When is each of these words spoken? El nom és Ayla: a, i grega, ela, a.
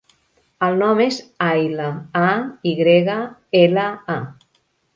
El 0.67 0.77
nom 0.79 1.01
és 1.05 1.19
Ayla: 1.49 1.91
a, 2.23 2.31
i 2.73 2.73
grega, 2.81 3.21
ela, 3.63 3.87
a. 4.15 4.19